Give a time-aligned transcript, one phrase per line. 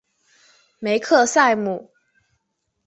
[0.79, 1.91] 梅克赛姆。